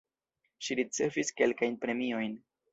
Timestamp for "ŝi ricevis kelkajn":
0.67-1.79